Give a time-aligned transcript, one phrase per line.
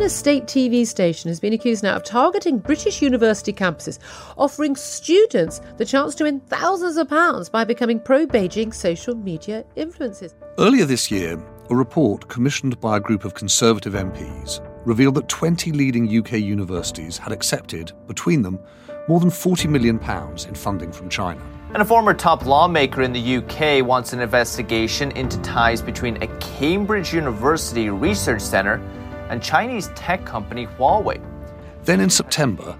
[0.00, 3.98] China's state TV station has been accused now of targeting British university campuses,
[4.38, 9.62] offering students the chance to win thousands of pounds by becoming pro Beijing social media
[9.76, 10.32] influencers.
[10.58, 15.70] Earlier this year, a report commissioned by a group of Conservative MPs revealed that 20
[15.72, 18.58] leading UK universities had accepted, between them,
[19.06, 19.96] more than £40 million
[20.48, 21.42] in funding from China.
[21.74, 26.26] And a former top lawmaker in the UK wants an investigation into ties between a
[26.38, 28.80] Cambridge University research centre
[29.30, 31.20] and Chinese tech company Huawei.
[31.84, 32.76] Then in September,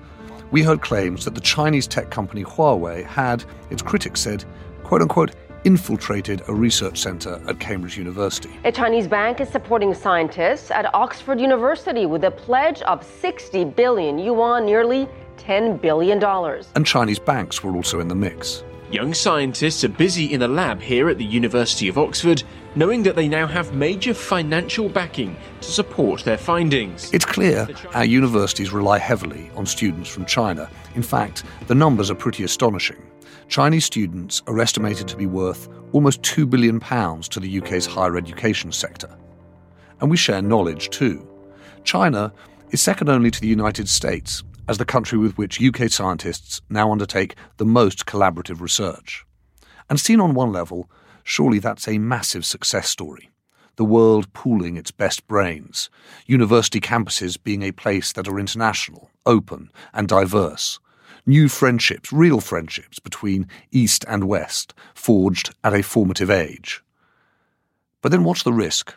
[0.51, 4.45] we heard claims that the Chinese tech company Huawei had, its critics said,
[4.83, 5.35] quote unquote,
[5.65, 8.51] infiltrated a research centre at Cambridge University.
[8.65, 14.19] A Chinese bank is supporting scientists at Oxford University with a pledge of 60 billion
[14.19, 16.23] yuan, nearly $10 billion.
[16.75, 18.65] And Chinese banks were also in the mix.
[18.91, 22.43] Young scientists are busy in a lab here at the University of Oxford,
[22.75, 27.13] knowing that they now have major financial backing to support their findings.
[27.13, 30.71] It's clear our universities rely heavily on students from China.
[30.95, 33.03] In fact, the numbers are pretty astonishing.
[33.49, 38.71] Chinese students are estimated to be worth almost £2 billion to the UK's higher education
[38.71, 39.11] sector.
[40.01, 41.27] And we share knowledge too.
[41.83, 42.33] China
[42.71, 46.93] is second only to the United States as the country with which UK scientists now
[46.93, 49.25] undertake the most collaborative research.
[49.89, 50.89] And seen on one level,
[51.25, 53.31] surely that's a massive success story.
[53.77, 55.89] The world pooling its best brains,
[56.27, 60.79] university campuses being a place that are international, open, and diverse.
[61.27, 66.83] New friendships, real friendships between East and West, forged at a formative age.
[68.03, 68.95] But then what's the risk?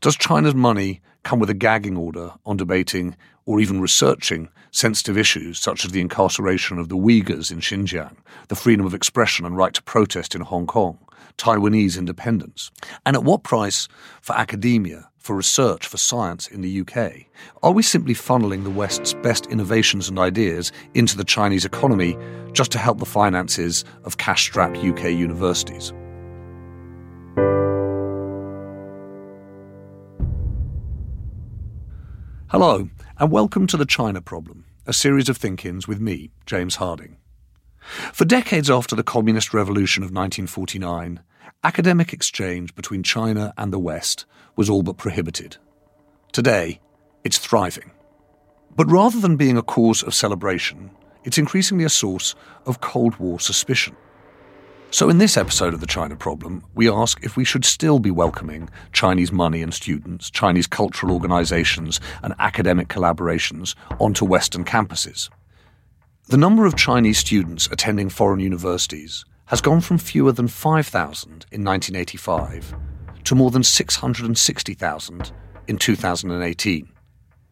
[0.00, 3.16] Does China's money come with a gagging order on debating
[3.50, 8.14] or even researching sensitive issues such as the incarceration of the Uyghurs in Xinjiang,
[8.46, 10.96] the freedom of expression and right to protest in Hong Kong,
[11.36, 12.70] Taiwanese independence?
[13.04, 13.88] And at what price
[14.22, 17.26] for academia, for research, for science in the UK?
[17.64, 22.16] Are we simply funneling the West's best innovations and ideas into the Chinese economy
[22.52, 25.92] just to help the finances of cash strapped UK universities?
[32.50, 37.16] Hello, and welcome to The China Problem, a series of thinkings with me, James Harding.
[38.12, 41.20] For decades after the Communist Revolution of 1949,
[41.62, 45.58] academic exchange between China and the West was all but prohibited.
[46.32, 46.80] Today,
[47.22, 47.92] it's thriving.
[48.74, 50.90] But rather than being a cause of celebration,
[51.22, 52.34] it's increasingly a source
[52.66, 53.94] of Cold War suspicion.
[54.92, 58.10] So, in this episode of The China Problem, we ask if we should still be
[58.10, 65.30] welcoming Chinese money and students, Chinese cultural organizations, and academic collaborations onto Western campuses.
[66.26, 71.64] The number of Chinese students attending foreign universities has gone from fewer than 5,000 in
[71.64, 72.74] 1985
[73.22, 75.32] to more than 660,000
[75.68, 76.88] in 2018.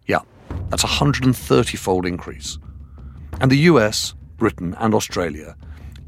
[0.06, 0.22] Yeah,
[0.70, 2.58] that's a 130 fold increase.
[3.40, 5.56] And the US, Britain, and Australia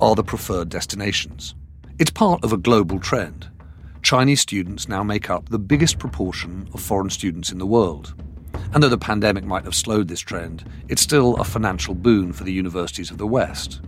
[0.00, 1.54] are the preferred destinations.
[1.98, 3.48] It's part of a global trend.
[4.02, 8.14] Chinese students now make up the biggest proportion of foreign students in the world.
[8.72, 12.44] And though the pandemic might have slowed this trend, it's still a financial boon for
[12.44, 13.80] the universities of the West.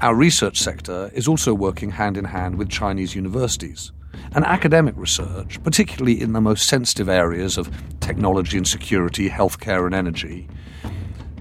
[0.00, 3.92] Our research sector is also working hand in hand with Chinese universities.
[4.32, 9.94] And academic research, particularly in the most sensitive areas of technology and security, healthcare and
[9.94, 10.48] energy,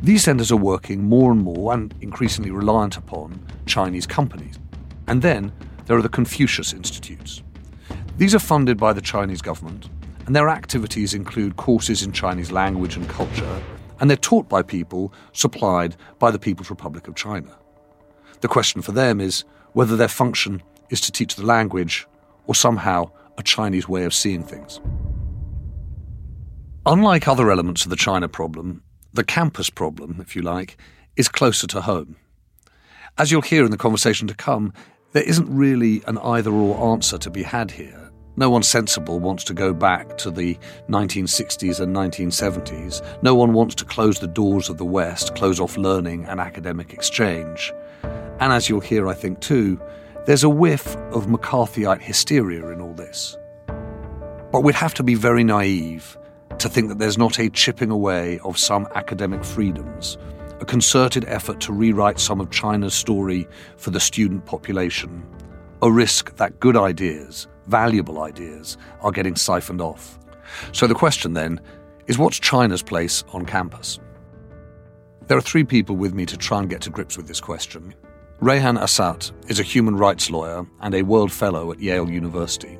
[0.05, 4.59] these centres are working more and more and increasingly reliant upon Chinese companies.
[5.07, 5.51] And then
[5.85, 7.43] there are the Confucius Institutes.
[8.17, 9.89] These are funded by the Chinese government
[10.25, 13.61] and their activities include courses in Chinese language and culture,
[13.99, 17.55] and they're taught by people supplied by the People's Republic of China.
[18.41, 19.43] The question for them is
[19.73, 22.07] whether their function is to teach the language
[22.47, 24.79] or somehow a Chinese way of seeing things.
[26.85, 28.83] Unlike other elements of the China problem,
[29.15, 30.77] the campus problem, if you like,
[31.15, 32.17] is closer to home.
[33.17, 34.73] As you'll hear in the conversation to come,
[35.13, 38.11] there isn't really an either or answer to be had here.
[38.35, 40.57] No one sensible wants to go back to the
[40.89, 43.01] 1960s and 1970s.
[43.23, 46.91] No one wants to close the doors of the West, close off learning and academic
[46.91, 47.71] exchange.
[48.41, 49.79] And as you'll hear, I think, too,
[50.25, 53.37] there's a whiff of McCarthyite hysteria in all this.
[54.51, 56.17] But we'd have to be very naive
[56.59, 60.17] to think that there's not a chipping away of some academic freedoms
[60.59, 63.47] a concerted effort to rewrite some of China's story
[63.77, 65.23] for the student population,
[65.81, 70.17] a risk that good ideas, valuable ideas, are getting siphoned off.
[70.71, 71.59] So the question then
[72.07, 73.99] is what's China's place on campus?
[75.27, 77.93] There are three people with me to try and get to grips with this question.
[78.41, 82.77] Rayhan Asat is a human rights lawyer and a World Fellow at Yale University.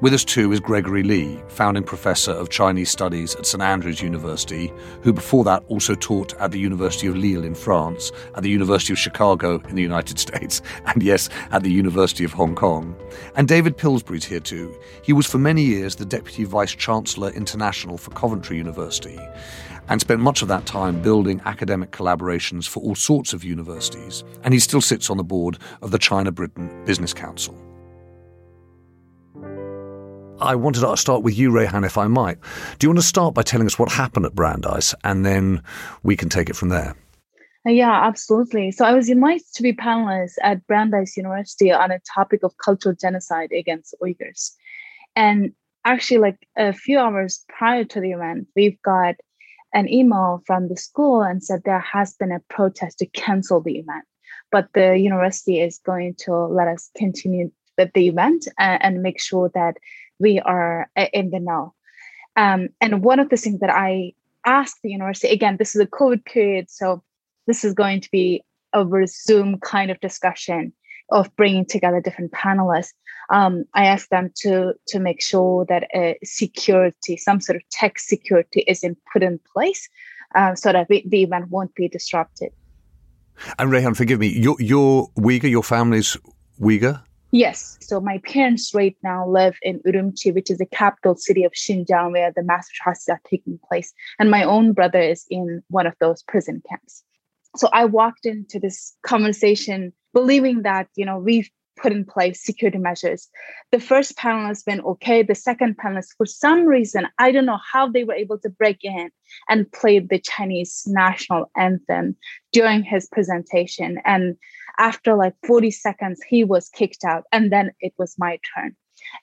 [0.00, 4.72] With us too is Gregory Lee, founding professor of Chinese studies at St Andrews University,
[5.02, 8.92] who before that also taught at the University of Lyon in France, at the University
[8.92, 12.94] of Chicago in the United States, and yes, at the University of Hong Kong.
[13.34, 14.72] And David Pilsbury's here too.
[15.02, 19.18] He was for many years the Deputy Vice Chancellor International for Coventry University
[19.88, 24.54] and spent much of that time building academic collaborations for all sorts of universities, and
[24.54, 27.58] he still sits on the board of the China Britain Business Council.
[30.40, 32.38] I wanted to start with you, Rayhan, if I might.
[32.78, 35.62] Do you want to start by telling us what happened at Brandeis, and then
[36.02, 36.94] we can take it from there?
[37.66, 38.70] Uh, yeah, absolutely.
[38.70, 42.94] So I was invited to be panelist at Brandeis University on a topic of cultural
[42.94, 44.52] genocide against Uyghurs.
[45.16, 45.52] And
[45.84, 49.16] actually, like a few hours prior to the event, we've got
[49.74, 53.78] an email from the school and said there has been a protest to cancel the
[53.78, 54.04] event.
[54.50, 59.20] But the university is going to let us continue with the event and, and make
[59.20, 59.76] sure that
[60.18, 61.74] we are in the know.
[62.36, 64.12] Um, and one of the things that I
[64.44, 67.02] asked the university, again, this is a COVID period, so
[67.46, 68.44] this is going to be
[68.74, 70.72] over Zoom kind of discussion
[71.10, 72.92] of bringing together different panelists.
[73.30, 75.84] Um, I asked them to to make sure that
[76.22, 79.88] security, some sort of tech security, is in, put in place,
[80.34, 82.52] uh, so that the, the event won't be disrupted.
[83.58, 86.16] And Rayhan, forgive me, you're, you're Uyghur, your family's
[86.60, 87.02] Uyghur?
[87.30, 87.76] Yes.
[87.82, 92.12] So my parents right now live in Urumqi, which is the capital city of Xinjiang,
[92.12, 93.92] where the mass atrocities are taking place.
[94.18, 97.04] And my own brother is in one of those prison camps.
[97.56, 102.78] So I walked into this conversation believing that, you know, we've put in place security
[102.78, 103.28] measures.
[103.72, 105.22] The first panel has been okay.
[105.22, 108.78] The second panelist, for some reason, I don't know how they were able to break
[108.82, 109.10] in
[109.48, 112.16] and play the Chinese national anthem
[112.52, 113.98] during his presentation.
[114.04, 114.36] And
[114.78, 117.24] after like 40 seconds, he was kicked out.
[117.32, 118.76] And then it was my turn.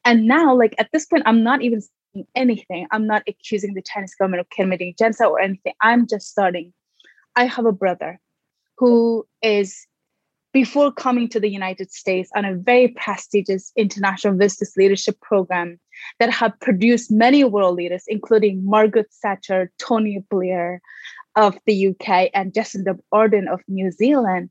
[0.04, 2.88] And now, like at this point, I'm not even saying anything.
[2.92, 5.74] I'm not accusing the Chinese government of committing genocide or anything.
[5.82, 6.74] I'm just starting.
[7.36, 8.20] I have a brother
[8.78, 9.86] who is
[10.54, 15.78] before coming to the United States on a very prestigious international business leadership program
[16.20, 20.82] that have produced many world leaders, including Margaret Thatcher, Tony Blair
[21.36, 24.50] of the UK, and Jacinda Ardern of New Zealand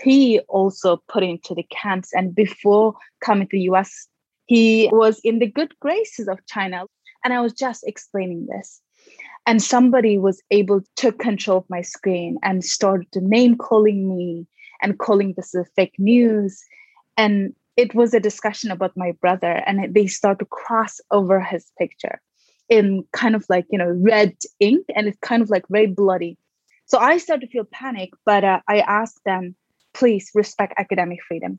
[0.00, 2.12] he also put into the camps.
[2.12, 4.08] And before coming to the US,
[4.46, 6.84] he was in the good graces of China.
[7.24, 8.80] And I was just explaining this.
[9.46, 14.46] And somebody was able to control my screen and started to name calling me
[14.82, 16.62] and calling this a fake news.
[17.16, 21.70] And it was a discussion about my brother, and they start to cross over his
[21.78, 22.20] picture
[22.68, 26.38] in kind of like, you know, red ink, and it's kind of like very bloody.
[26.86, 29.56] So I started to feel panic, but uh, I asked them,
[29.94, 31.58] please respect academic freedom.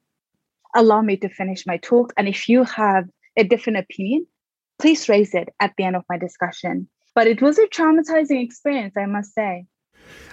[0.75, 2.13] Allow me to finish my talk.
[2.17, 3.05] And if you have
[3.37, 4.27] a different opinion,
[4.77, 6.87] please raise it at the end of my discussion.
[7.15, 9.65] But it was a traumatizing experience, I must say.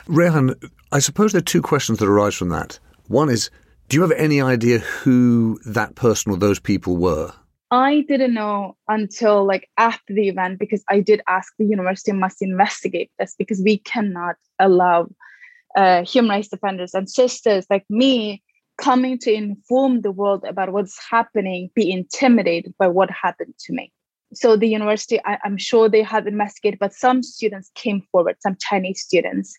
[0.07, 2.79] Rayhan, I suppose there are two questions that arise from that.
[3.07, 3.51] One is,
[3.89, 7.33] do you have any idea who that person or those people were?
[7.71, 12.43] I didn't know until like after the event because I did ask the university must
[12.43, 15.09] investigate this because we cannot allow
[15.77, 18.43] uh, human rights defenders and sisters like me
[18.79, 23.93] coming to inform the world about what's happening be intimidated by what happened to me
[24.35, 28.57] so the university I, am sure they have investigated but some students came forward some
[28.61, 29.55] chinese students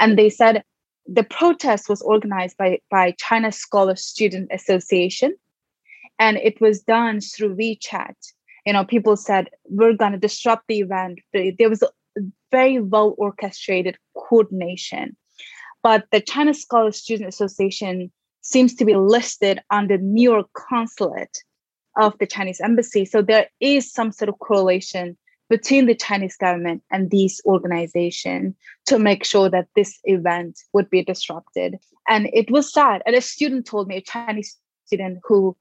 [0.00, 0.64] and they said
[1.06, 5.36] the protest was organized by by china scholar student association
[6.18, 8.14] and it was done through wechat
[8.66, 11.20] you know, people said we're going to disrupt the event.
[11.32, 11.88] There was a
[12.50, 15.16] very well orchestrated coordination.
[15.82, 21.42] But the China Scholar Student Association seems to be listed on the New York consulate
[21.96, 23.04] of the Chinese embassy.
[23.04, 25.16] So there is some sort of correlation
[25.48, 28.54] between the Chinese government and these organizations
[28.86, 31.78] to make sure that this event would be disrupted.
[32.08, 33.02] And it was sad.
[33.06, 34.56] And a student told me, a Chinese
[34.86, 35.56] student who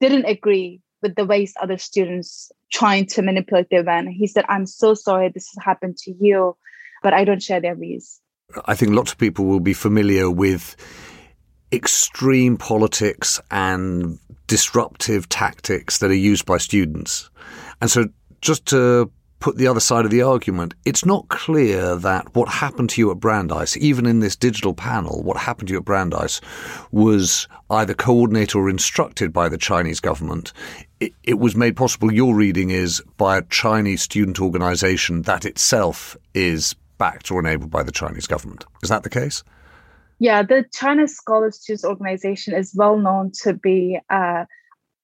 [0.00, 4.08] didn't agree with the ways other students trying to manipulate the event.
[4.08, 6.56] He said, I'm so sorry this has happened to you,
[7.02, 8.20] but I don't share their views.
[8.66, 10.76] I think lots of people will be familiar with
[11.72, 17.30] extreme politics and disruptive tactics that are used by students.
[17.80, 18.06] And so
[18.40, 19.10] just to
[19.42, 23.10] put the other side of the argument, it's not clear that what happened to you
[23.10, 26.40] at Brandeis, even in this digital panel, what happened to you at Brandeis
[26.92, 30.52] was either coordinated or instructed by the Chinese government.
[31.00, 36.76] It, was made possible, your reading is, by a Chinese student organization that itself is
[37.02, 38.64] backed or enabled by the Chinese government.
[38.84, 39.42] Is that the case?
[40.20, 44.44] Yeah, the China Scholar Students Organization is well known to be uh,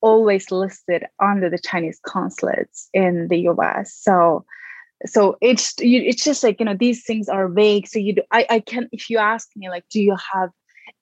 [0.01, 3.93] always listed under the Chinese consulates in the US.
[3.93, 4.45] So
[5.07, 7.89] so it's you, it's just like you know these things are vague.
[7.89, 10.51] So you do, I I can if you ask me like do you have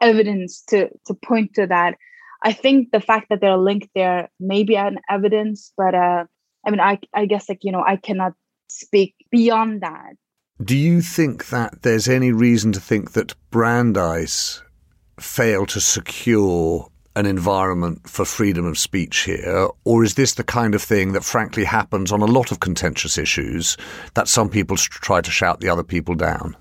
[0.00, 1.92] evidence to to point to that?
[2.42, 6.24] I think the fact that they're linked there may be an evidence, but uh,
[6.66, 8.32] I mean I I guess like you know I cannot
[8.68, 10.14] speak beyond that.
[10.64, 14.62] Do you think that there's any reason to think that Brandeis
[15.20, 20.74] failed to secure an environment for freedom of speech here, or is this the kind
[20.74, 23.76] of thing that frankly happens on a lot of contentious issues
[24.14, 26.56] that some people try to shout the other people down?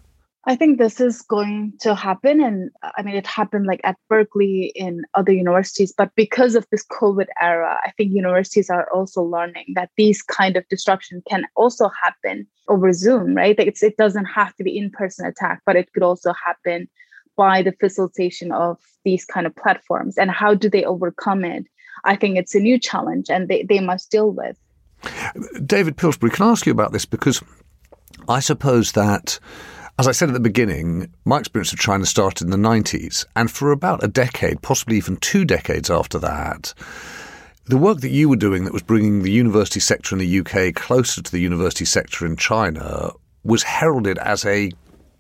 [0.47, 2.39] I think this is going to happen.
[2.39, 6.67] And uh, I mean, it happened like at Berkeley in other universities, but because of
[6.71, 11.45] this COVID era, I think universities are also learning that these kind of disruption can
[11.55, 13.57] also happen over Zoom, right?
[13.57, 16.87] Like it doesn't have to be in-person attack, but it could also happen
[17.35, 21.65] by the facilitation of these kind of platforms and how do they overcome it
[22.03, 24.57] i think it's a new challenge and they, they must deal with
[25.65, 27.41] david pilsbury can i ask you about this because
[28.27, 29.39] i suppose that
[29.97, 33.49] as I said at the beginning, my experience of China started in the 90s, and
[33.49, 36.73] for about a decade, possibly even two decades after that,
[37.65, 40.75] the work that you were doing that was bringing the university sector in the UK
[40.75, 43.11] closer to the university sector in China
[43.43, 44.71] was heralded as a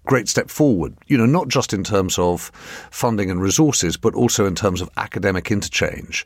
[0.05, 2.51] great step forward, you know, not just in terms of
[2.91, 6.25] funding and resources, but also in terms of academic interchange.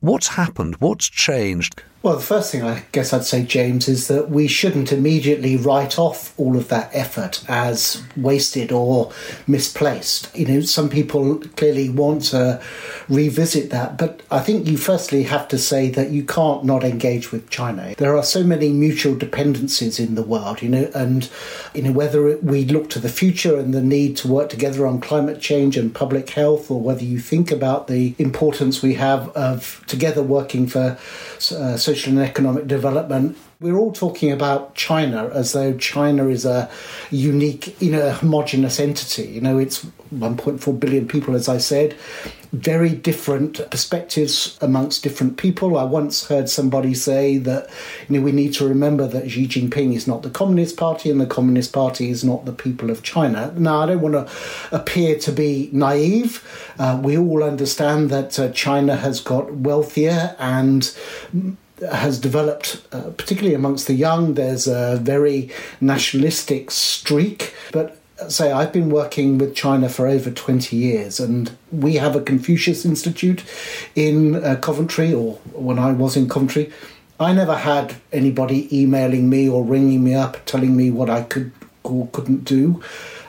[0.00, 0.76] What's happened?
[0.76, 1.82] What's changed?
[2.02, 6.00] Well, the first thing I guess I'd say, James, is that we shouldn't immediately write
[6.00, 9.12] off all of that effort as wasted or
[9.46, 10.36] misplaced.
[10.36, 12.60] You know, some people clearly want to
[13.08, 17.30] revisit that, but I think you firstly have to say that you can't not engage
[17.30, 17.94] with China.
[17.96, 21.30] There are so many mutual dependencies in the world, you know, and
[21.72, 25.00] you know whether we look to the future and the need to work together on
[25.00, 29.84] climate change and public health, or whether you think about the importance we have of
[29.86, 30.98] together working for
[31.52, 33.36] uh, social and economic development.
[33.62, 36.68] We're all talking about China as though China is a
[37.12, 39.28] unique, you know, homogenous entity.
[39.28, 41.94] You know, it's 1.4 billion people, as I said,
[42.52, 45.78] very different perspectives amongst different people.
[45.78, 47.70] I once heard somebody say that,
[48.08, 51.20] you know, we need to remember that Xi Jinping is not the Communist Party and
[51.20, 53.54] the Communist Party is not the people of China.
[53.56, 54.28] Now, I don't want to
[54.72, 56.74] appear to be naive.
[56.80, 60.92] Uh, we all understand that uh, China has got wealthier and
[61.90, 64.34] has developed, uh, particularly amongst the young.
[64.34, 70.76] There's a very nationalistic streak, but say I've been working with China for over 20
[70.76, 73.44] years, and we have a Confucius Institute
[73.94, 76.72] in uh, Coventry, or when I was in Coventry.
[77.20, 81.52] I never had anybody emailing me or ringing me up telling me what I could
[81.84, 82.82] or couldn't do.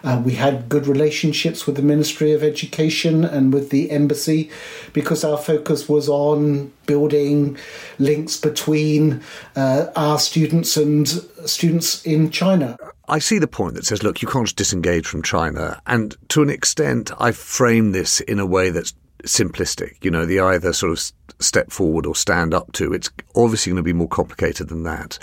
[0.04, 4.50] Uh, we had good relationships with the Ministry of Education and with the embassy
[4.92, 7.58] because our focus was on building
[8.00, 9.22] links between
[9.56, 11.08] uh, our students and
[11.46, 12.78] students in China.
[13.08, 15.82] I see the point that says, look, you can't disengage from China.
[15.88, 18.94] And to an extent, I frame this in a way that's
[19.24, 20.04] simplistic.
[20.04, 22.94] You know, the either sort of step forward or stand up to.
[22.94, 25.20] It's obviously going to be more complicated than that.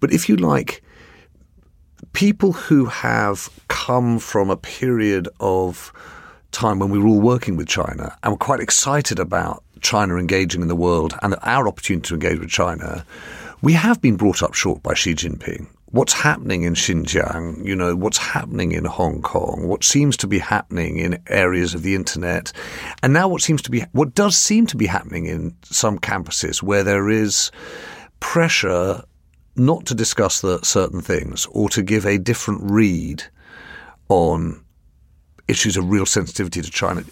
[0.00, 0.82] But if you like,
[2.12, 5.92] people who have come from a period of
[6.52, 10.62] time when we were all working with China and were quite excited about China engaging
[10.62, 13.04] in the world and our opportunity to engage with China,
[13.62, 15.66] we have been brought up short by Xi Jinping.
[15.86, 20.38] What's happening in Xinjiang, you know, what's happening in Hong Kong, what seems to be
[20.38, 22.50] happening in areas of the internet,
[23.02, 26.62] and now what seems to be, what does seem to be happening in some campuses
[26.62, 27.50] where there is
[28.20, 29.02] pressure
[29.56, 33.24] not to discuss the certain things or to give a different read
[34.08, 34.64] on
[35.48, 37.04] issues of real sensitivity to China.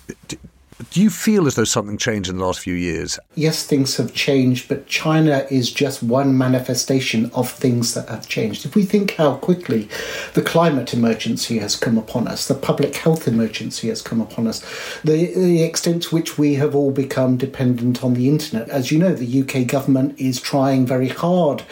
[0.90, 3.18] Do you feel as though something changed in the last few years?
[3.34, 8.64] Yes, things have changed, but China is just one manifestation of things that have changed.
[8.64, 9.88] If we think how quickly
[10.34, 14.64] the climate emergency has come upon us, the public health emergency has come upon us,
[15.04, 18.68] the, the extent to which we have all become dependent on the internet.
[18.70, 21.62] As you know, the UK government is trying very hard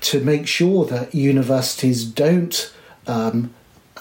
[0.00, 2.72] to make sure that universities don't.
[3.06, 3.54] Um,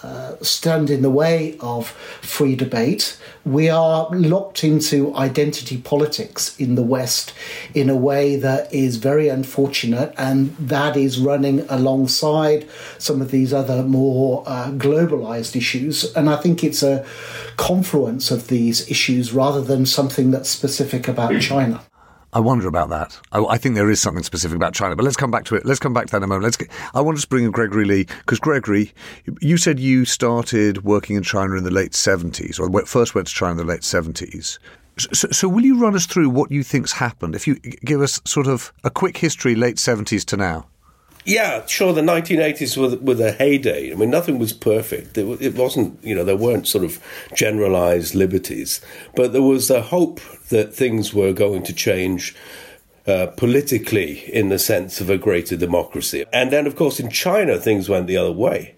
[0.06, 1.90] uh, stand in the way of
[2.22, 3.18] free debate.
[3.44, 7.34] We are locked into identity politics in the West
[7.74, 12.68] in a way that is very unfortunate, and that is running alongside
[13.00, 16.14] some of these other more uh, globalized issues.
[16.16, 17.06] And I think it's a
[17.58, 21.82] confluence of these issues rather than something that's specific about China.
[22.36, 23.18] I wonder about that.
[23.32, 25.66] I, I, think there is something specific about China, but let's come back to it.
[25.66, 26.44] Let's come back to that in a moment.
[26.44, 26.58] Let's.
[26.58, 28.92] Get, I want to bring in Gregory Lee because Gregory,
[29.40, 33.34] you said you started working in China in the late seventies, or first went to
[33.34, 34.60] China in the late seventies.
[34.98, 37.36] So, so, will you run us through what you think's happened?
[37.36, 40.68] If you give us sort of a quick history, late seventies to now.
[41.26, 41.92] Yeah, sure.
[41.92, 43.92] The 1980s were, were the heyday.
[43.92, 45.18] I mean, nothing was perfect.
[45.18, 47.00] It, it, wasn't, you know, there weren't sort of
[47.34, 48.80] generalized liberties,
[49.16, 52.36] but there was a hope that things were going to change
[53.08, 56.26] uh, politically in the sense of a greater democracy.
[56.32, 58.75] And then, of course, in China, things went the other way.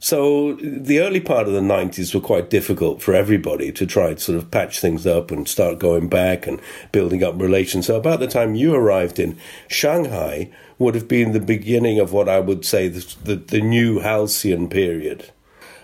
[0.00, 4.20] So the early part of the 90s were quite difficult for everybody to try to
[4.20, 6.60] sort of patch things up and start going back and
[6.92, 7.86] building up relations.
[7.86, 9.36] So about the time you arrived in
[9.66, 13.98] Shanghai would have been the beginning of what I would say the, the, the new
[13.98, 15.30] halcyon period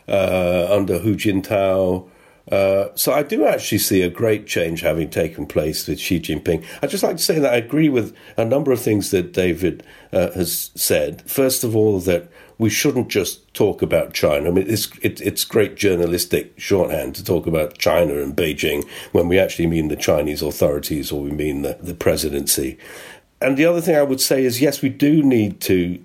[0.06, 2.09] uh, under Hu Jintao.
[2.50, 6.64] Uh, so I do actually see a great change having taken place with Xi Jinping.
[6.83, 9.83] I'd just like to say that I agree with a number of things that David
[10.12, 11.23] uh, has said.
[11.28, 14.49] First of all, that we shouldn't just talk about China.
[14.49, 19.28] I mean, it's it, it's great journalistic shorthand to talk about China and Beijing when
[19.28, 22.78] we actually mean the Chinese authorities or we mean the, the presidency.
[23.40, 26.02] And the other thing I would say is, yes, we do need to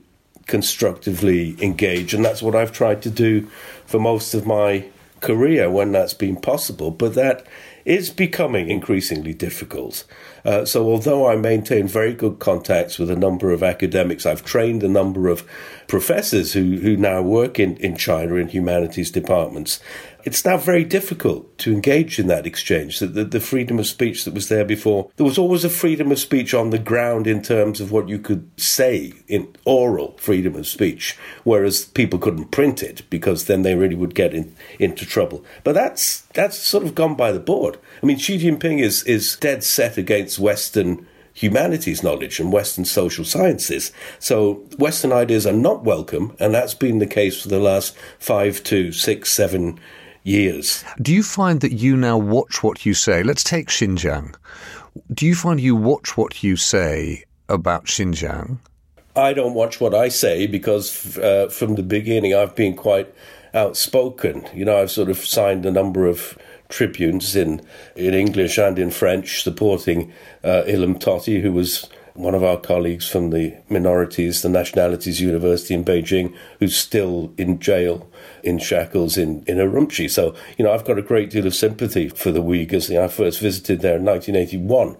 [0.47, 3.47] constructively engage, and that's what I've tried to do
[3.85, 4.85] for most of my
[5.21, 6.91] career when that's been possible.
[6.91, 7.45] But that
[7.85, 10.05] is becoming increasingly difficult.
[10.43, 14.83] Uh, so, although I maintain very good contacts with a number of academics, I've trained
[14.83, 15.47] a number of
[15.89, 19.81] professors who, who now work in, in China in humanities departments.
[20.23, 22.99] It's now very difficult to engage in that exchange.
[22.99, 26.11] The, the, the, freedom of speech that was there before, there was always a freedom
[26.11, 30.55] of speech on the ground in terms of what you could say in oral freedom
[30.55, 35.05] of speech, whereas people couldn't print it because then they really would get in, into
[35.05, 35.43] trouble.
[35.63, 37.79] But that's that's sort of gone by the board.
[38.03, 43.25] I mean, Xi Jinping is is dead set against Western humanities knowledge and Western social
[43.25, 43.91] sciences.
[44.19, 48.63] So Western ideas are not welcome, and that's been the case for the last five
[48.65, 49.79] to six, seven
[50.23, 50.83] years.
[51.01, 53.23] Do you find that you now watch what you say?
[53.23, 54.35] Let's take Xinjiang.
[55.13, 58.57] Do you find you watch what you say about Xinjiang?
[59.15, 63.13] I don't watch what I say because uh, from the beginning I've been quite
[63.53, 64.47] outspoken.
[64.53, 66.37] You know, I've sort of signed a number of
[66.69, 67.61] tribunes in
[67.95, 70.11] in English and in French supporting
[70.43, 75.73] uh, Ilham Tohti, who was one of our colleagues from the minorities, the nationalities university
[75.73, 78.09] in Beijing, who's still in jail
[78.43, 80.09] in shackles in, in Urumqi.
[80.09, 82.93] So, you know, I've got a great deal of sympathy for the Uyghurs.
[82.97, 84.97] I first visited there in 1981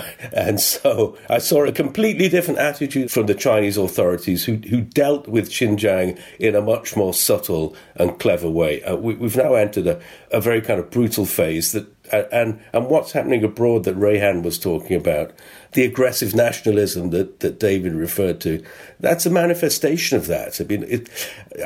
[0.32, 5.28] and so I saw a completely different attitude from the Chinese authorities who, who dealt
[5.28, 8.82] with Xinjiang in a much more subtle and clever way.
[8.82, 10.00] Uh, we, have now entered a,
[10.30, 14.58] a very kind of brutal phase that and and what's happening abroad that Rayhan was
[14.58, 15.32] talking about,
[15.72, 18.62] the aggressive nationalism that, that David referred to,
[19.00, 20.60] that's a manifestation of that.
[20.60, 21.08] I mean, it,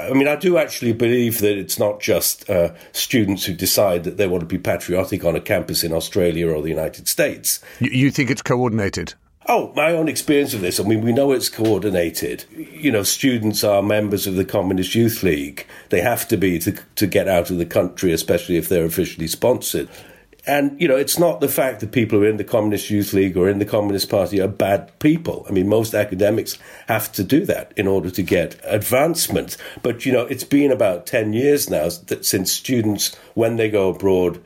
[0.00, 4.16] I mean, I do actually believe that it's not just uh, students who decide that
[4.16, 7.60] they want to be patriotic on a campus in Australia or the United States.
[7.80, 9.14] You think it's coordinated?
[9.48, 10.80] Oh, my own experience of this.
[10.80, 12.44] I mean, we know it's coordinated.
[12.56, 15.66] You know, students are members of the Communist Youth League.
[15.90, 19.28] They have to be to, to get out of the country, especially if they're officially
[19.28, 19.88] sponsored.
[20.46, 23.12] And, you know, it's not the fact that people who are in the Communist Youth
[23.12, 25.44] League or in the Communist Party are bad people.
[25.48, 26.56] I mean, most academics
[26.86, 29.56] have to do that in order to get advancement.
[29.82, 33.90] But, you know, it's been about 10 years now that since students, when they go
[33.90, 34.40] abroad,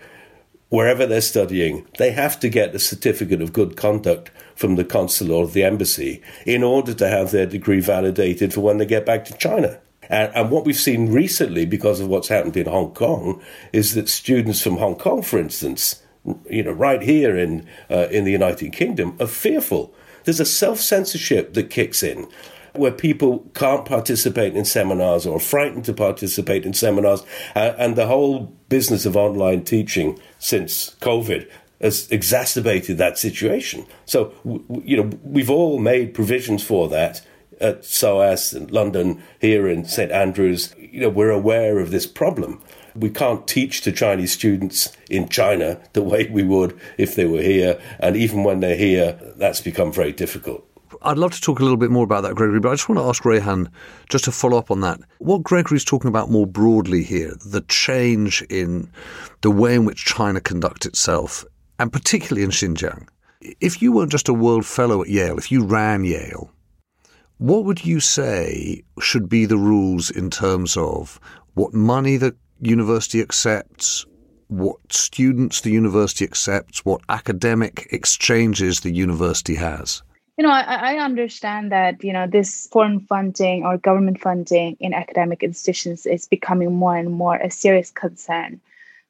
[0.70, 5.32] wherever they're studying, they have to get a certificate of good conduct from the consulate
[5.32, 9.26] or the embassy in order to have their degree validated for when they get back
[9.26, 9.78] to China.
[10.10, 13.40] And, and, what we've seen recently, because of what's happened in Hong Kong,
[13.72, 16.02] is that students from Hong Kong, for instance,
[16.50, 19.94] you know, right here in uh, in the United Kingdom, are fearful
[20.24, 22.28] there's a self censorship that kicks in
[22.74, 27.22] where people can't participate in seminars or are frightened to participate in seminars.
[27.56, 33.86] Uh, and the whole business of online teaching since COVID has exacerbated that situation.
[34.04, 34.32] So,
[34.84, 37.22] you know, we've all made provisions for that
[37.60, 40.74] at SOAS in London, here in St Andrews.
[40.78, 42.60] You know, we're aware of this problem.
[42.94, 47.42] We can't teach to Chinese students in China the way we would if they were
[47.42, 47.80] here.
[47.98, 50.66] And even when they're here, that's become very difficult.
[51.02, 52.98] I'd love to talk a little bit more about that, Gregory, but I just want
[52.98, 53.68] to ask Rayhan,
[54.10, 58.42] just to follow up on that, what Gregory's talking about more broadly here, the change
[58.50, 58.90] in
[59.40, 61.44] the way in which China conducts itself,
[61.78, 63.06] and particularly in Xinjiang.
[63.60, 66.50] If you weren't just a world fellow at Yale, if you ran Yale,
[67.40, 71.18] what would you say should be the rules in terms of
[71.54, 74.04] what money the university accepts,
[74.48, 80.02] what students the university accepts, what academic exchanges the university has?
[80.36, 84.94] you know, I, I understand that, you know, this foreign funding or government funding in
[84.94, 88.58] academic institutions is becoming more and more a serious concern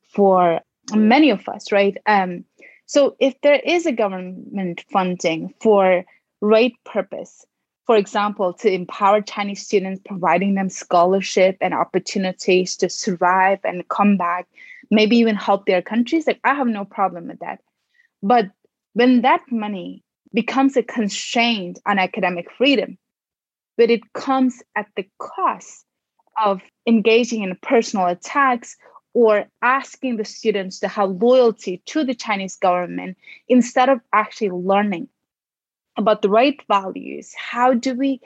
[0.08, 0.60] for
[0.92, 1.96] many of us, right?
[2.06, 2.44] Um,
[2.86, 6.04] so if there is a government funding for
[6.40, 7.46] right purpose,
[7.86, 14.16] for example, to empower Chinese students, providing them scholarship and opportunities to survive and come
[14.16, 14.46] back,
[14.90, 17.60] maybe even help their countries, like I have no problem with that.
[18.22, 18.50] But
[18.92, 22.98] when that money becomes a constraint on academic freedom,
[23.76, 25.84] but it comes at the cost
[26.42, 28.76] of engaging in personal attacks
[29.14, 33.16] or asking the students to have loyalty to the Chinese government
[33.48, 35.08] instead of actually learning
[35.96, 37.35] about the right values.
[37.35, 38.20] How do we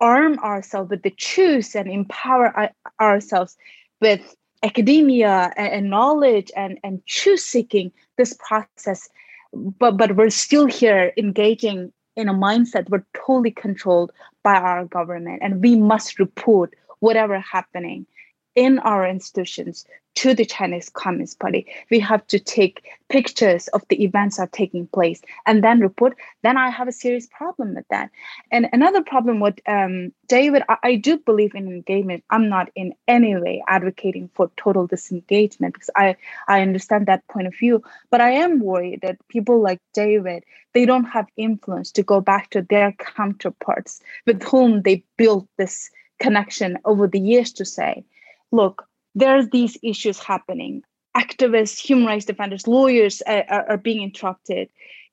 [0.00, 3.56] arm ourselves with the truth and empower ourselves
[4.00, 7.92] with academia and, and knowledge and, and truth seeking?
[8.16, 9.08] This process
[9.52, 15.40] but but we're still here engaging in a mindset we're totally controlled by our government
[15.42, 18.06] and we must report whatever happening
[18.54, 21.66] in our institutions to the Chinese Communist Party.
[21.90, 26.16] We have to take pictures of the events are taking place and then report.
[26.42, 28.10] Then I have a serious problem with that.
[28.50, 32.24] And another problem with um, David, I, I, do believe in engagement.
[32.30, 36.16] I'm not in any way advocating for total disengagement because I,
[36.48, 37.82] I understand that point of view.
[38.10, 40.44] But I am worried that people like David,
[40.74, 45.90] they don't have influence to go back to their counterparts with whom they built this
[46.20, 48.04] connection over the years to say,
[48.52, 50.82] look, there's these issues happening.
[51.16, 54.68] Activists, human rights defenders, lawyers uh, are, are being interrupted.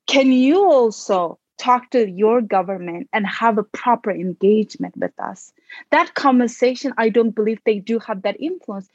[0.07, 5.51] Can you also talk to your government and have a proper engagement with us?
[5.91, 8.87] That conversation, I don't believe they do have that influence.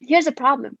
[0.00, 0.76] Here's a problem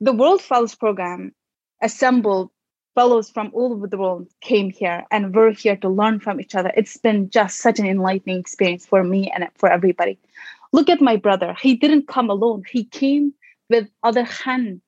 [0.00, 1.34] the World Fellows Program
[1.82, 2.50] assembled
[2.94, 6.54] fellows from all over the world came here and we're here to learn from each
[6.54, 6.72] other.
[6.76, 10.18] It's been just such an enlightening experience for me and for everybody.
[10.72, 11.56] Look at my brother.
[11.60, 12.62] He didn't come alone.
[12.70, 13.34] He came
[13.68, 14.80] with other Han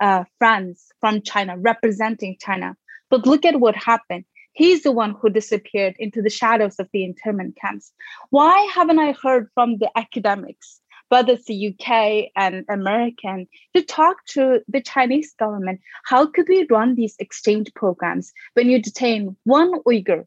[0.00, 2.76] uh, friends from China, representing China.
[3.10, 4.24] But look at what happened.
[4.52, 7.92] He's the one who disappeared into the shadows of the internment camps.
[8.30, 14.24] Why haven't I heard from the academics, whether it's the UK and American, to talk
[14.26, 15.80] to the Chinese government?
[16.04, 20.24] How could we run these exchange programs when you detain one Uyghur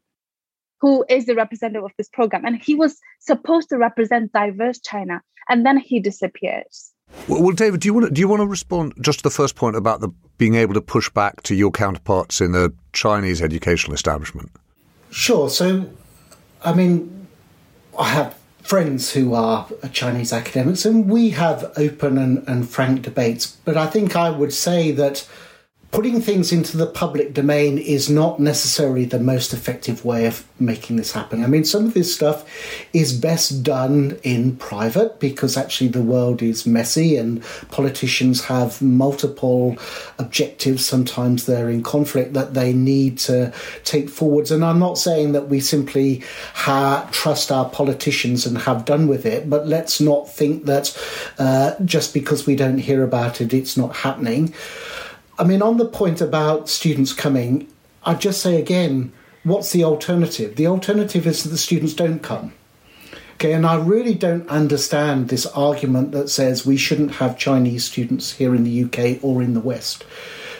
[0.80, 2.44] who is the representative of this program.
[2.44, 6.92] And he was supposed to represent diverse China, and then he disappears.
[7.26, 9.30] Well, well, David, do you want to, do you want to respond just to the
[9.30, 13.42] first point about the being able to push back to your counterparts in the Chinese
[13.42, 14.50] educational establishment?
[15.10, 15.48] Sure.
[15.48, 15.88] So,
[16.62, 17.26] I mean,
[17.98, 23.56] I have friends who are Chinese academics, and we have open and, and frank debates.
[23.64, 25.26] But I think I would say that
[25.90, 30.96] putting things into the public domain is not necessarily the most effective way of making
[30.96, 31.42] this happen.
[31.42, 32.46] I mean, some of this stuff
[32.92, 39.78] is best done in private because actually the world is messy and politicians have multiple
[40.18, 40.84] objectives.
[40.84, 43.52] Sometimes they're in conflict that they need to
[43.84, 44.50] take forwards.
[44.50, 46.22] And I'm not saying that we simply
[46.52, 50.96] ha- trust our politicians and have done with it, but let's not think that
[51.38, 54.52] uh, just because we don't hear about it, it's not happening.
[55.38, 57.68] I mean, on the point about students coming,
[58.04, 59.12] I'd just say again,
[59.44, 60.56] what's the alternative?
[60.56, 62.52] The alternative is that the students don't come.
[63.34, 68.32] Okay, and I really don't understand this argument that says we shouldn't have Chinese students
[68.32, 70.04] here in the UK or in the West.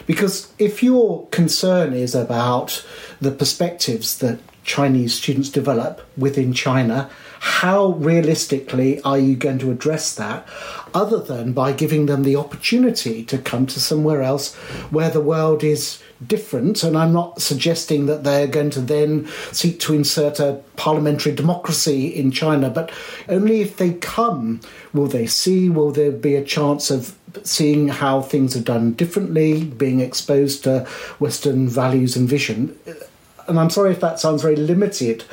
[0.07, 2.87] Because if your concern is about
[3.21, 10.15] the perspectives that Chinese students develop within China how realistically are you going to address
[10.15, 10.47] that
[10.95, 14.55] other than by giving them the opportunity to come to somewhere else
[14.91, 19.79] where the world is different, and I'm not suggesting that they're going to then seek
[19.81, 22.91] to insert a parliamentary democracy in China, but
[23.29, 24.61] only if they come
[24.93, 29.65] will they see, will there be a chance of seeing how things are done differently,
[29.65, 30.87] being exposed to
[31.19, 32.77] Western values and vision.
[33.47, 35.25] And I'm sorry if that sounds very limited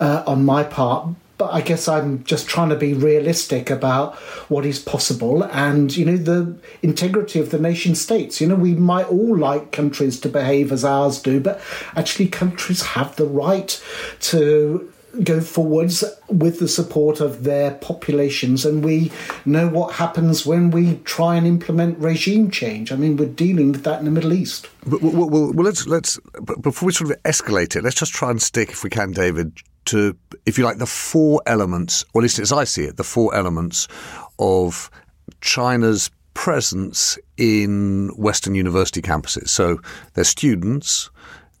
[0.00, 4.14] uh, on my part, but I guess I'm just trying to be realistic about
[4.48, 8.40] what is possible and, you know, the integrity of the nation states.
[8.40, 11.60] You know, we might all like countries to behave as ours do, but
[11.96, 13.82] actually, countries have the right
[14.20, 14.90] to
[15.22, 18.64] go forwards with the support of their populations.
[18.64, 19.12] And we
[19.44, 22.90] know what happens when we try and implement regime change.
[22.90, 24.68] I mean we're dealing with that in the middle east.
[24.86, 26.18] Well, well, well, well let's let's
[26.60, 29.60] before we sort of escalate it let's just try and stick if we can david
[29.86, 30.16] to,
[30.46, 33.34] if you like, the four elements, or at least as I see it, the four
[33.34, 33.88] elements
[34.38, 34.90] of
[35.40, 39.48] China's presence in Western university campuses.
[39.48, 39.78] So
[40.14, 41.10] there's students,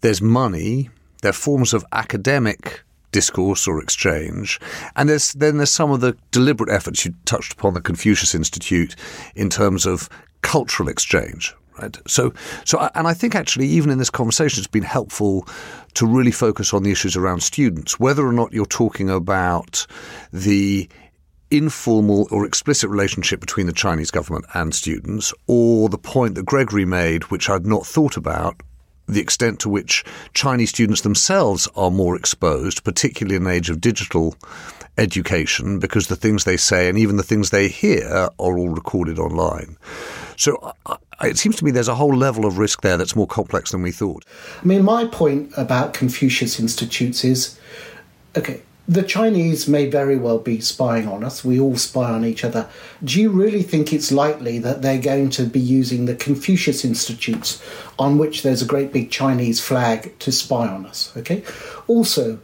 [0.00, 0.90] there's money,
[1.22, 2.82] there are forms of academic
[3.12, 4.60] discourse or exchange,
[4.96, 8.96] and there's then there's some of the deliberate efforts you touched upon the Confucius Institute
[9.36, 10.08] in terms of
[10.42, 11.54] cultural exchange.
[11.80, 11.96] Right.
[12.06, 12.32] So,
[12.64, 15.48] so, and I think actually, even in this conversation, it's been helpful
[15.94, 19.86] to really focus on the issues around students, whether or not you're talking about
[20.32, 20.88] the
[21.50, 26.84] informal or explicit relationship between the Chinese government and students, or the point that Gregory
[26.84, 28.60] made, which I'd not thought about,
[29.06, 33.80] the extent to which Chinese students themselves are more exposed, particularly in an age of
[33.80, 34.34] digital
[34.96, 39.18] education, because the things they say and even the things they hear are all recorded
[39.18, 39.76] online.
[40.36, 40.74] So
[41.22, 43.82] it seems to me there's a whole level of risk there that's more complex than
[43.82, 44.24] we thought.
[44.62, 47.58] I mean, my point about Confucius Institutes is
[48.36, 51.44] okay, the Chinese may very well be spying on us.
[51.44, 52.68] We all spy on each other.
[53.02, 57.62] Do you really think it's likely that they're going to be using the Confucius Institutes,
[57.98, 61.16] on which there's a great big Chinese flag, to spy on us?
[61.16, 61.42] Okay.
[61.86, 62.40] Also,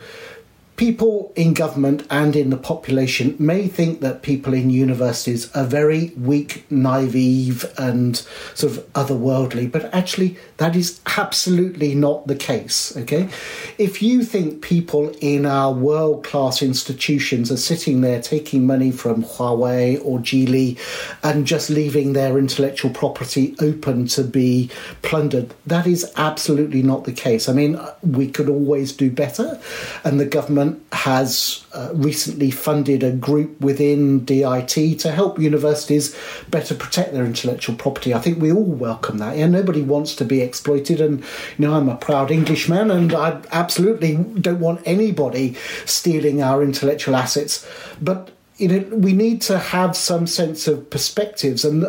[0.81, 6.09] people in government and in the population may think that people in universities are very
[6.16, 8.16] weak, naive, and
[8.55, 12.97] sort of otherworldly, but actually, that is absolutely not the case.
[12.97, 13.29] Okay,
[13.77, 19.23] if you think people in our world class institutions are sitting there taking money from
[19.23, 20.79] Huawei or Geely
[21.23, 24.71] and just leaving their intellectual property open to be
[25.03, 27.51] plundered, that is absolutely not the case.
[27.51, 29.61] I mean, we could always do better,
[30.05, 36.16] and the government has uh, recently funded a group within DIT to help universities
[36.48, 38.12] better protect their intellectual property.
[38.12, 39.37] I think we all welcome that.
[39.37, 43.40] Yeah, nobody wants to be exploited, and you know I'm a proud Englishman, and I
[43.52, 47.66] absolutely don't want anybody stealing our intellectual assets.
[48.00, 51.87] But you know we need to have some sense of perspectives, and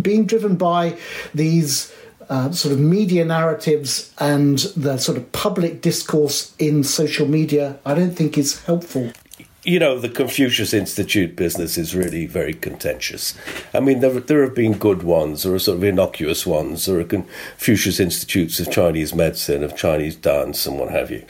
[0.00, 0.98] being driven by
[1.34, 1.92] these
[2.30, 7.94] uh, sort of media narratives and the sort of public discourse in social media, I
[7.94, 9.12] don't think is helpful.
[9.62, 13.34] You know, the Confucius Institute business is really very contentious.
[13.74, 18.00] I mean, there, there have been good ones, or sort of innocuous ones, or Confucius
[18.00, 21.26] Institutes of Chinese medicine, of Chinese dance, and what have you.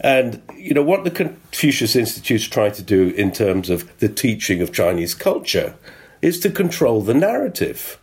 [0.00, 4.62] And, you know, what the Confucius Institutes try to do in terms of the teaching
[4.62, 5.74] of Chinese culture
[6.22, 7.98] is to control the narrative.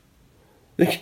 [0.77, 0.99] The,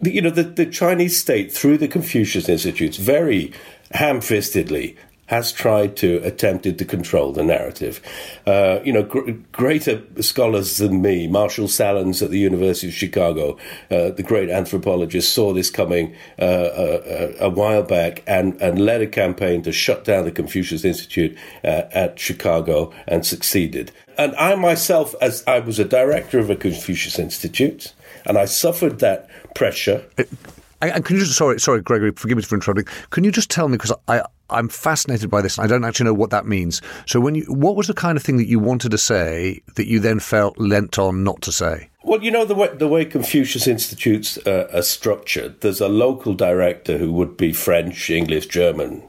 [0.00, 3.52] the, you know, the, the Chinese state, through the Confucius Institutes, very
[3.92, 4.96] ham fistedly
[5.28, 8.00] has tried to attempted to control the narrative.
[8.46, 13.58] Uh, you know, gr- greater scholars than me, Marshall Sahlins at the University of Chicago,
[13.90, 18.80] uh, the great anthropologist, saw this coming uh, uh a, a, while back and, and
[18.80, 23.92] led a campaign to shut down the Confucius Institute uh, at Chicago and succeeded.
[24.16, 27.92] And I myself, as I was a director of a Confucius Institute,
[28.28, 30.04] and I suffered that pressure.
[30.80, 32.86] And can you just sorry, sorry, Gregory, forgive me for interrupting.
[33.10, 35.58] Can you just tell me because I I'm fascinated by this.
[35.58, 36.80] I don't actually know what that means.
[37.06, 39.86] So, when you, what was the kind of thing that you wanted to say that
[39.86, 41.90] you then felt lent on not to say?
[42.02, 45.60] Well, you know the way the way Confucius Institutes uh, are structured.
[45.60, 49.02] There's a local director who would be French, English, German,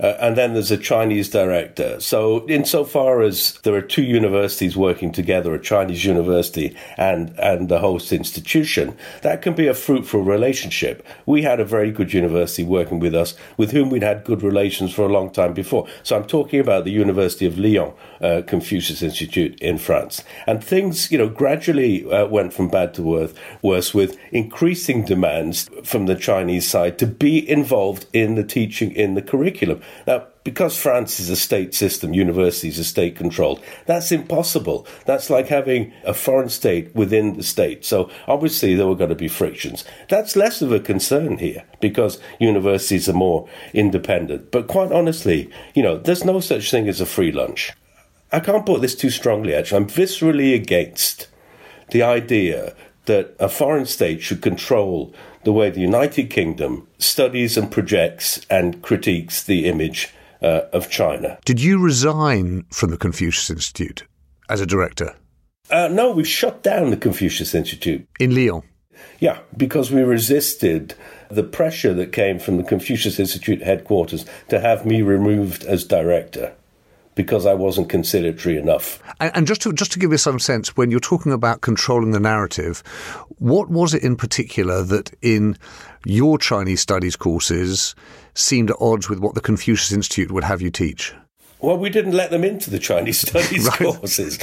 [0.00, 2.00] uh, and then there's a Chinese director.
[2.00, 7.78] So, insofar as there are two universities working together, a Chinese university and, and the
[7.78, 11.06] host institution, that can be a fruitful relationship.
[11.24, 14.92] We had a very good university working with us, with whom we'd had good relations
[14.92, 15.86] for a long time before.
[16.02, 20.22] So, I'm talking about the University of Lyon uh, Confucius Institute in France.
[20.46, 25.68] And things, you know, gradually uh, went from bad to worse, worse with increasing demands
[25.84, 30.76] from the Chinese side to be involved in the teaching in the curriculum Now, because
[30.76, 34.86] France is a state system, universities are state controlled, that's impossible.
[35.04, 37.84] That's like having a foreign state within the state.
[37.84, 39.84] So obviously there were going to be frictions.
[40.08, 44.52] That's less of a concern here because universities are more independent.
[44.52, 47.72] But quite honestly, you know, there's no such thing as a free lunch.
[48.32, 49.78] I can't put this too strongly, actually.
[49.78, 51.28] I'm viscerally against
[51.90, 52.74] the idea
[53.06, 55.14] that a foreign state should control
[55.46, 61.38] the way the United Kingdom studies and projects and critiques the image uh, of China.
[61.44, 64.02] Did you resign from the Confucius Institute
[64.48, 65.14] as a director?
[65.70, 68.04] Uh, no, we shut down the Confucius Institute.
[68.18, 68.62] In Lyon?
[69.20, 70.94] Yeah, because we resisted
[71.30, 76.56] the pressure that came from the Confucius Institute headquarters to have me removed as director
[77.16, 79.02] because I wasn't conciliatory enough.
[79.18, 82.20] And, just to just to give you some sense, when you're talking about controlling the
[82.20, 82.84] narrative,
[83.38, 85.58] what was it in particular that in
[86.04, 87.96] your Chinese studies courses
[88.34, 91.12] seemed at odds with what the Confucius Institute would have you teach?
[91.58, 94.38] Well, we didn't let them into the Chinese studies courses,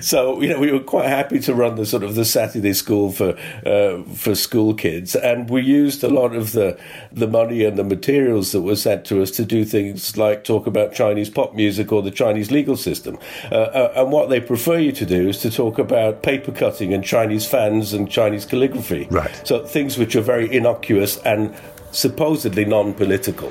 [0.06, 3.12] so you know we were quite happy to run the sort of the Saturday school
[3.12, 6.78] for uh, for school kids, and we used a lot of the
[7.10, 10.66] the money and the materials that were sent to us to do things like talk
[10.66, 13.18] about Chinese pop music or the Chinese legal system.
[13.50, 16.92] Uh, uh, and what they prefer you to do is to talk about paper cutting
[16.92, 19.06] and Chinese fans and Chinese calligraphy.
[19.10, 19.40] Right.
[19.46, 21.54] So things which are very innocuous and
[21.90, 23.50] supposedly non-political.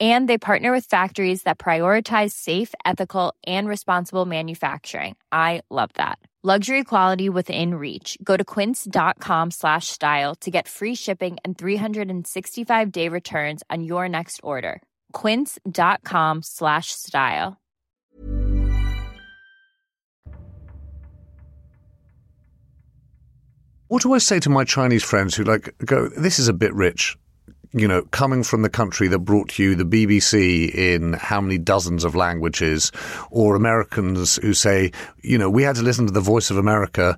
[0.00, 5.16] And they partner with factories that prioritize safe, ethical, and responsible manufacturing.
[5.30, 6.18] I love that.
[6.42, 8.16] Luxury quality within reach.
[8.24, 14.08] Go to quince.com slash style to get free shipping and 365 day returns on your
[14.08, 14.80] next order.
[15.12, 17.58] Quince.com slash style.
[23.88, 26.72] What do I say to my Chinese friends who like go, this is a bit
[26.72, 27.18] rich?
[27.72, 32.04] You know, coming from the country that brought you the BBC in how many dozens
[32.04, 32.90] of languages,
[33.30, 34.90] or Americans who say,
[35.22, 37.16] you know, we had to listen to the voice of America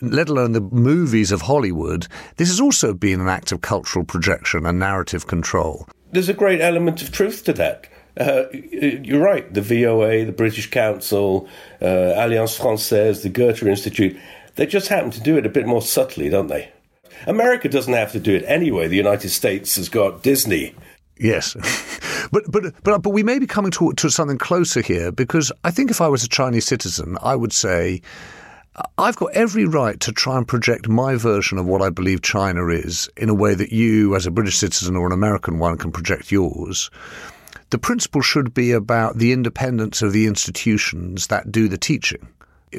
[0.00, 4.66] let alone the movies of Hollywood, this has also been an act of cultural projection
[4.66, 5.88] and narrative control.
[6.12, 7.88] There's a great element of truth to that.
[8.16, 9.52] Uh, you're right.
[9.52, 11.48] The VOA, the British Council,
[11.82, 14.16] uh, Alliance Francaise, the Goethe Institute,
[14.54, 16.70] they just happen to do it a bit more subtly, don't they?
[17.26, 18.88] America doesn't have to do it anyway.
[18.88, 20.74] The United States has got Disney.
[21.18, 21.54] Yes,
[22.32, 25.70] but but but but we may be coming to to something closer here because I
[25.70, 28.02] think if I was a Chinese citizen, I would say.
[28.98, 32.66] I've got every right to try and project my version of what I believe China
[32.66, 35.92] is in a way that you, as a British citizen or an American one, can
[35.92, 36.90] project yours.
[37.70, 42.26] The principle should be about the independence of the institutions that do the teaching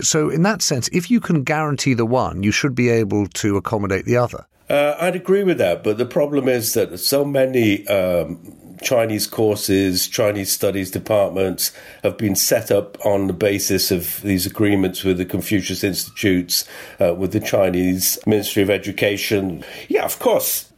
[0.02, 3.58] so in that sense, if you can guarantee the one, you should be able to
[3.58, 4.46] accommodate the other.
[4.70, 8.40] Uh, I'd agree with that, but the problem is that so many um,
[8.82, 11.72] Chinese courses, Chinese studies departments
[12.04, 16.68] have been set up on the basis of these agreements with the Confucius Institutes,
[17.00, 19.64] uh, with the Chinese Ministry of Education.
[19.88, 20.72] Yeah, of course,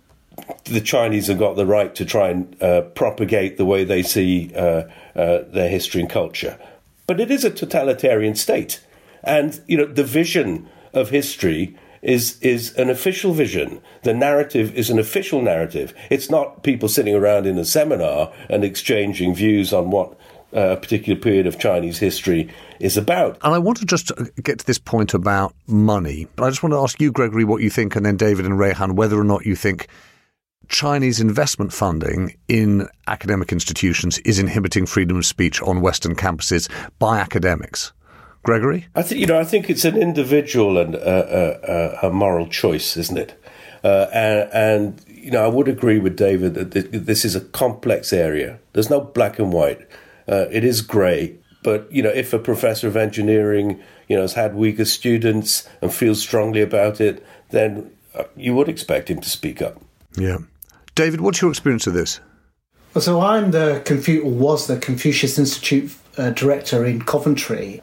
[0.65, 4.51] the Chinese have got the right to try and uh, propagate the way they see
[4.55, 4.83] uh,
[5.15, 6.59] uh, their history and culture.
[7.07, 8.81] But it is a totalitarian state.
[9.23, 13.81] And, you know, the vision of history is is an official vision.
[14.03, 15.93] The narrative is an official narrative.
[16.09, 20.17] It's not people sitting around in a seminar and exchanging views on what
[20.53, 22.49] a particular period of Chinese history
[22.79, 23.37] is about.
[23.43, 24.11] And I want to just
[24.41, 26.27] get to this point about money.
[26.35, 28.55] But I just want to ask you, Gregory, what you think, and then David and
[28.55, 29.87] Rayhan, whether or not you think
[30.69, 37.19] Chinese investment funding in academic institutions is inhibiting freedom of speech on Western campuses by
[37.19, 37.91] academics.
[38.47, 38.85] Gregory?
[38.95, 39.37] I think you know.
[39.37, 43.37] I think it's an individual and a, a, a moral choice, isn't it?
[43.83, 48.13] Uh, and, and, you know, I would agree with David that this is a complex
[48.13, 48.59] area.
[48.71, 49.81] There's no black and white.
[50.29, 51.35] Uh, it is grey.
[51.61, 55.93] But you know, if a professor of engineering, you know, has had weaker students and
[55.93, 59.81] feels strongly about it, then uh, you would expect him to speak up.
[60.17, 60.37] Yeah,
[60.95, 62.21] David, what's your experience of this?
[62.93, 67.81] Well, So I'm the Confu- was the Confucius Institute uh, director in Coventry,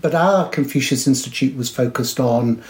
[0.00, 2.62] but our Confucius Institute was focused on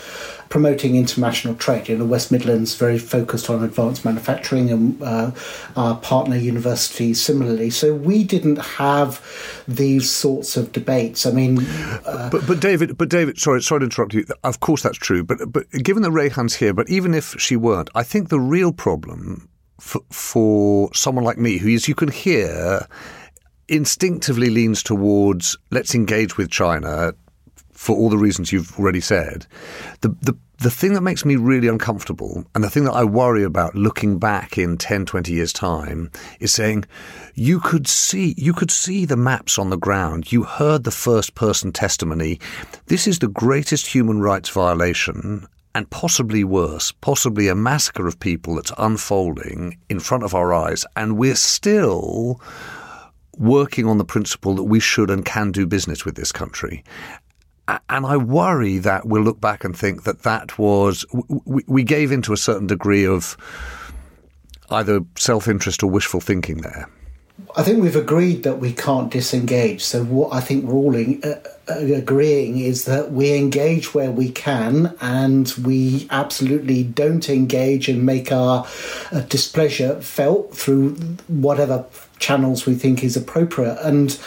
[0.48, 1.88] promoting international trade.
[1.88, 5.30] You know, West Midlands very focused on advanced manufacturing, and uh,
[5.76, 7.70] our partner university similarly.
[7.70, 9.20] So we didn't have
[9.66, 11.26] these sorts of debates.
[11.26, 11.58] I mean,
[12.06, 14.24] uh, but but David, but David, sorry, sorry to interrupt you.
[14.44, 15.24] Of course, that's true.
[15.24, 18.72] But but given that Rayhan's here, but even if she weren't, I think the real
[18.72, 19.48] problem
[19.80, 22.86] for, for someone like me, who is you can hear
[23.68, 27.14] instinctively leans towards let's engage with China
[27.72, 29.46] for all the reasons you've already said.
[30.00, 33.42] The, the, the thing that makes me really uncomfortable and the thing that I worry
[33.42, 36.10] about looking back in 10, 20 years time
[36.40, 36.84] is saying
[37.34, 40.32] you could see, you could see the maps on the ground.
[40.32, 42.40] You heard the first person testimony.
[42.86, 48.54] This is the greatest human rights violation and possibly worse, possibly a massacre of people
[48.54, 50.86] that's unfolding in front of our eyes.
[50.94, 52.40] And we're still
[53.38, 56.84] working on the principle that we should and can do business with this country.
[57.88, 61.06] And I worry that we'll look back and think that that was,
[61.46, 63.38] we, gave into a certain degree of
[64.70, 66.88] either self interest or wishful thinking there.
[67.56, 69.82] I think we've agreed that we can't disengage.
[69.82, 74.10] So what I think we're all in, uh, uh, agreeing is that we engage where
[74.10, 78.66] we can, and we absolutely don't engage and make our
[79.12, 80.94] uh, displeasure felt through
[81.28, 81.86] whatever
[82.18, 83.78] channels we think is appropriate.
[83.82, 84.18] And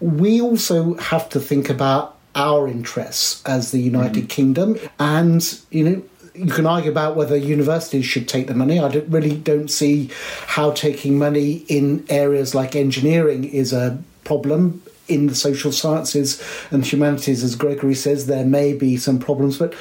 [0.00, 4.26] we also have to think about our interests as the United mm-hmm.
[4.26, 6.02] Kingdom, and you know
[6.34, 8.78] you can argue about whether universities should take the money.
[8.78, 10.10] I don't, really don't see
[10.46, 14.82] how taking money in areas like engineering is a problem.
[15.08, 19.74] In the social sciences and humanities, as Gregory says, there may be some problems, but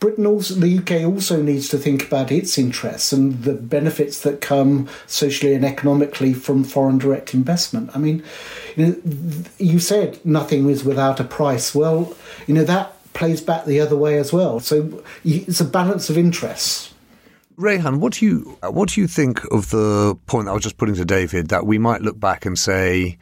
[0.00, 4.40] Britain also, the UK also needs to think about its interests and the benefits that
[4.40, 7.90] come socially and economically from foreign direct investment.
[7.94, 8.22] I mean,
[8.76, 11.74] you, know, you said nothing is without a price.
[11.74, 12.14] Well,
[12.46, 14.60] you know that plays back the other way as well.
[14.60, 16.92] So it's a balance of interests.
[17.58, 20.94] Rayhan, what do you what do you think of the point I was just putting
[20.96, 23.18] to David that we might look back and say,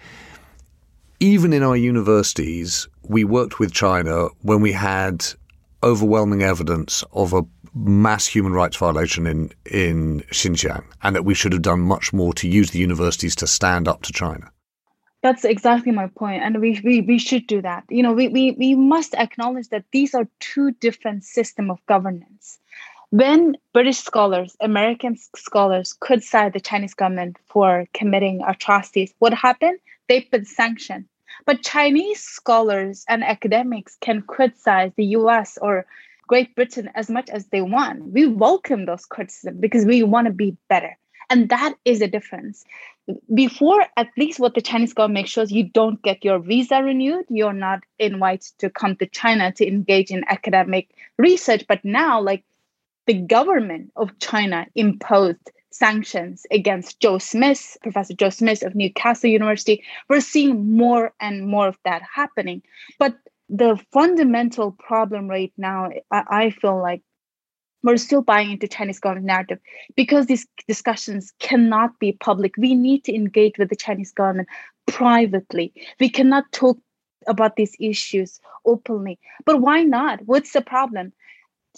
[1.21, 5.27] even in our universities, we worked with China when we had
[5.83, 7.43] overwhelming evidence of a
[7.75, 12.33] mass human rights violation in in Xinjiang, and that we should have done much more
[12.35, 14.51] to use the universities to stand up to China.
[15.23, 16.43] That's exactly my point.
[16.43, 17.85] and we, we we should do that.
[17.91, 22.59] You know we, we we must acknowledge that these are two different system of governance.
[23.11, 29.79] When british scholars american scholars criticize the chinese government for committing atrocities what happened?
[30.09, 31.09] They put sanction
[31.47, 35.86] but chinese scholars and academics can criticize the us or
[36.30, 38.05] great britain as much as they want.
[38.05, 40.97] We welcome those criticism because we want to be better.
[41.28, 42.64] And that is a difference.
[43.34, 46.84] Before at least what the chinese government makes sure is you don't get your visa
[46.84, 47.24] renewed.
[47.28, 51.64] You're not invited to come to china to engage in academic research.
[51.66, 52.45] But now like
[53.07, 59.83] the government of china imposed sanctions against joe smith professor joe smith of newcastle university
[60.09, 62.62] we're seeing more and more of that happening
[62.99, 63.16] but
[63.49, 67.03] the fundamental problem right now I, I feel like
[67.83, 69.59] we're still buying into Chinese government narrative
[69.97, 72.55] because these discussions cannot be public.
[72.57, 74.49] We need to engage with the Chinese government
[74.87, 75.73] privately.
[75.99, 76.79] We cannot talk
[77.27, 79.18] about these issues openly.
[79.45, 80.21] But why not?
[80.27, 81.12] What's the problem?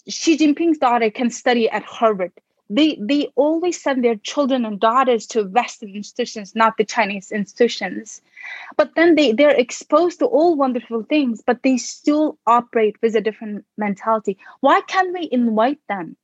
[0.08, 2.32] Xi Jinping's daughter can study at Harvard.
[2.76, 8.22] They they always send their children and daughters to western institutions not the chinese institutions.
[8.76, 13.20] But then they they're exposed to all wonderful things but they still operate with a
[13.20, 14.38] different mentality.
[14.60, 16.16] Why can't we invite them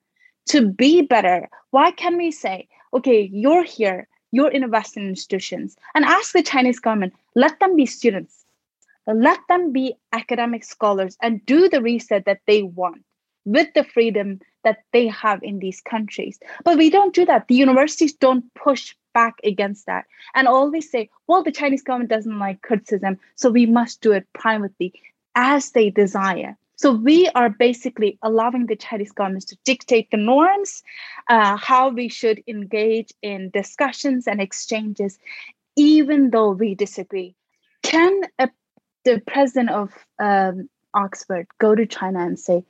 [0.48, 1.48] to be better?
[1.70, 6.80] Why can't we say okay you're here you're in western institutions and ask the chinese
[6.80, 8.44] government let them be students.
[9.06, 13.04] Let them be academic scholars and do the research that they want
[13.44, 16.38] with the freedom that they have in these countries.
[16.64, 17.48] But we don't do that.
[17.48, 20.04] The universities don't push back against that
[20.34, 24.26] and always say, well, the Chinese government doesn't like criticism, so we must do it
[24.32, 24.92] privately
[25.34, 26.56] as they desire.
[26.76, 30.84] So we are basically allowing the Chinese government to dictate the norms,
[31.28, 35.18] uh, how we should engage in discussions and exchanges,
[35.74, 37.34] even though we disagree.
[37.82, 38.48] Can a,
[39.04, 42.64] the president of um, Oxford go to China and say,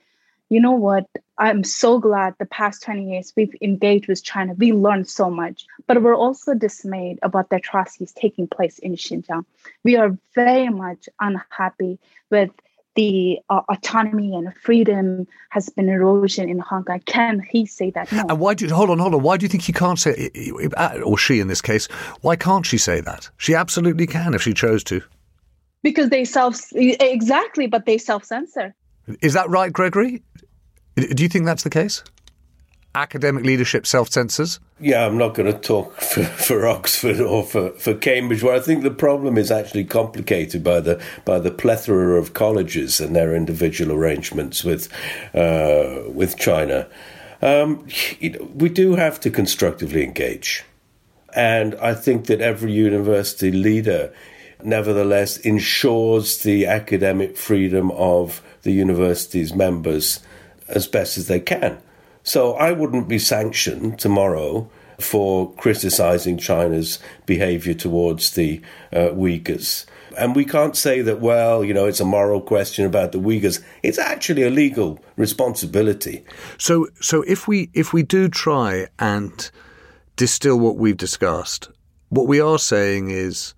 [0.49, 1.07] you know what?
[1.39, 4.55] I'm so glad the past 20 years we've engaged with China.
[4.55, 9.45] We learned so much, but we're also dismayed about the atrocities taking place in Xinjiang.
[9.85, 11.99] We are very much unhappy
[12.31, 12.51] with
[12.97, 17.01] the uh, autonomy and freedom has been erosion in Hong Kong.
[17.07, 18.11] Can he say that?
[18.11, 18.25] No.
[18.29, 19.23] And why do you, hold on, hold on?
[19.23, 20.31] Why do you think he can't say,
[21.05, 21.87] or she in this case,
[22.23, 23.31] why can't she say that?
[23.37, 25.01] She absolutely can if she chose to.
[25.85, 28.75] Because they self, exactly, but they self censor.
[29.23, 30.21] Is that right, Gregory?
[30.99, 32.03] Do you think that's the case?
[32.95, 34.59] Academic leadership self censors?
[34.81, 38.61] Yeah, I'm not going to talk for, for Oxford or for, for Cambridge, where I
[38.61, 43.35] think the problem is actually complicated by the by the plethora of colleges and their
[43.35, 44.93] individual arrangements with
[45.35, 46.89] uh, with China.
[47.41, 47.87] Um,
[48.19, 50.65] you know, we do have to constructively engage,
[51.37, 54.13] and I think that every university leader,
[54.65, 60.21] nevertheless, ensures the academic freedom of the university's members
[60.69, 61.79] as best as they can.
[62.23, 68.61] So I wouldn't be sanctioned tomorrow for criticizing China's behavior towards the
[68.93, 69.87] uh, Uyghurs.
[70.17, 73.63] And we can't say that, well, you know, it's a moral question about the Uyghurs.
[73.83, 76.25] It's actually a legal responsibility.
[76.59, 79.51] So, so if we if we do try and
[80.17, 81.71] distill what we've discussed,
[82.09, 83.55] what we are saying is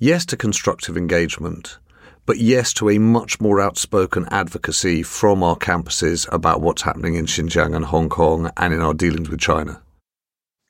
[0.00, 1.78] yes to constructive engagement,
[2.26, 7.26] but yes to a much more outspoken advocacy from our campuses about what's happening in
[7.26, 9.82] Xinjiang and Hong Kong and in our dealings with China.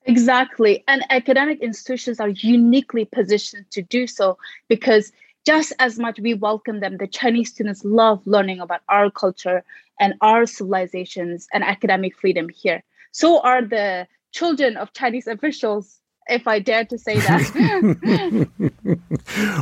[0.05, 0.82] Exactly.
[0.88, 4.36] And academic institutions are uniquely positioned to do so
[4.68, 5.12] because
[5.46, 9.62] just as much we welcome them, the Chinese students love learning about our culture
[10.00, 12.82] and our civilizations and academic freedom here.
[13.12, 18.49] So are the children of Chinese officials if I dare to say that.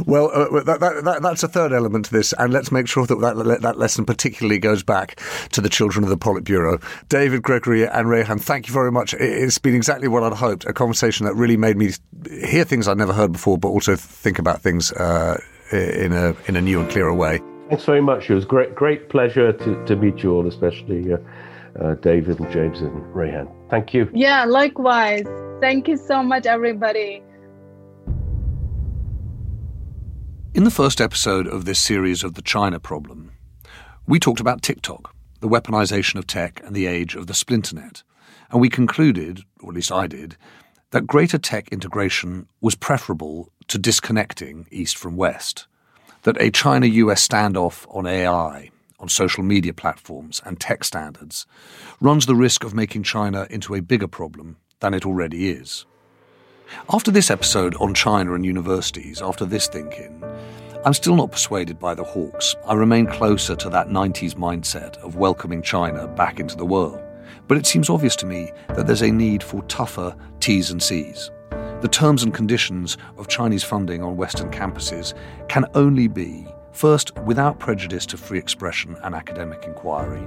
[0.06, 3.06] well, uh, that, that, that, that's a third element to this, and let's make sure
[3.06, 5.20] that, that that lesson particularly goes back
[5.52, 6.82] to the children of the Politburo.
[7.08, 9.14] David, Gregory, and Rayhan, thank you very much.
[9.14, 11.90] It's been exactly what I'd hoped a conversation that really made me
[12.44, 15.40] hear things I'd never heard before, but also think about things uh,
[15.72, 17.40] in, a, in a new and clearer way.
[17.68, 18.28] Thanks very much.
[18.28, 21.18] It was great, great pleasure to, to meet you all, especially uh,
[21.80, 23.48] uh David and James and Rayhan.
[23.70, 24.10] Thank you.
[24.12, 25.24] Yeah, likewise.
[25.60, 27.22] Thank you so much, everybody.
[30.52, 33.30] In the first episode of this series of the China problem,
[34.06, 38.02] we talked about TikTok, the weaponization of tech, and the age of the splinternet.
[38.50, 40.36] And we concluded, or at least I did,
[40.90, 45.68] that greater tech integration was preferable to disconnecting East from West,
[46.22, 48.70] that a China US standoff on AI,
[49.00, 51.46] on social media platforms, and tech standards
[52.00, 55.86] runs the risk of making China into a bigger problem than it already is.
[56.92, 60.22] After this episode on China and universities, after this thinking,
[60.84, 62.54] I'm still not persuaded by the hawks.
[62.66, 67.00] I remain closer to that 90s mindset of welcoming China back into the world.
[67.48, 71.30] But it seems obvious to me that there's a need for tougher T's and C's.
[71.80, 75.14] The terms and conditions of Chinese funding on Western campuses
[75.48, 80.22] can only be First, without prejudice to free expression and academic inquiry.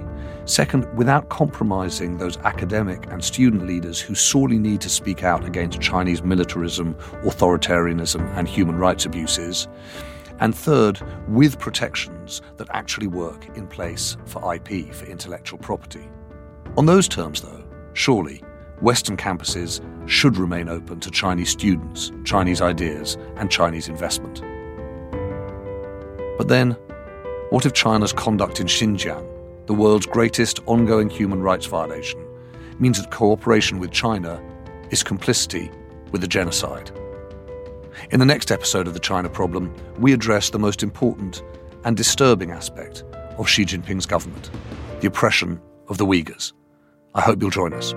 [0.45, 5.79] Second, without compromising those academic and student leaders who sorely need to speak out against
[5.79, 9.67] Chinese militarism, authoritarianism, and human rights abuses.
[10.39, 16.09] And third, with protections that actually work in place for IP, for intellectual property.
[16.75, 17.63] On those terms, though,
[17.93, 18.43] surely
[18.81, 19.79] Western campuses
[20.09, 24.43] should remain open to Chinese students, Chinese ideas, and Chinese investment.
[26.37, 26.71] But then,
[27.49, 29.27] what if China's conduct in Xinjiang,
[29.67, 32.19] the world's greatest ongoing human rights violation,
[32.79, 34.41] means that cooperation with China
[34.89, 35.71] is complicity
[36.11, 36.91] with the genocide?
[38.11, 41.43] In the next episode of The China Problem, we address the most important
[41.83, 43.03] and disturbing aspect
[43.37, 44.49] of Xi Jinping's government
[45.01, 45.59] the oppression
[45.89, 46.53] of the Uyghurs.
[47.13, 47.93] I hope you'll join us.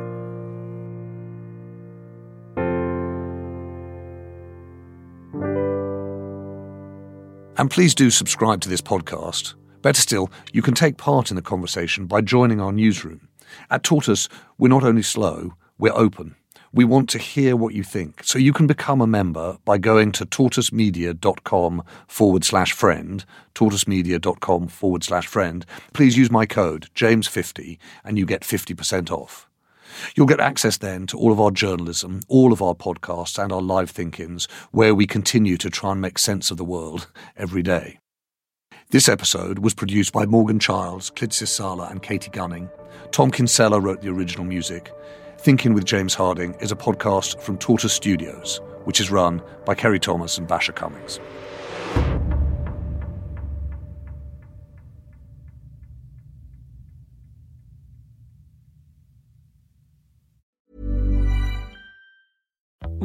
[7.58, 9.54] And please do subscribe to this podcast.
[9.80, 13.28] Better still, you can take part in the conversation by joining our newsroom.
[13.70, 14.28] At Tortoise,
[14.58, 16.34] we're not only slow, we're open.
[16.72, 20.12] We want to hear what you think, so you can become a member by going
[20.12, 25.64] to tortoisemedia.com forward slash friend, tortoisemedia.com forward slash friend.
[25.94, 29.48] Please use my code, James50, and you get 50% off.
[30.14, 33.62] You'll get access then to all of our journalism, all of our podcasts, and our
[33.62, 37.98] live thinkings, where we continue to try and make sense of the world every day.
[38.90, 42.68] This episode was produced by Morgan Childs, Klidsis Sala, and Katie Gunning.
[43.10, 44.92] Tom Kinsella wrote the original music.
[45.38, 50.00] Thinking with James Harding is a podcast from Tortoise Studios, which is run by Ceri
[50.00, 51.18] Thomas and Basia Cummings.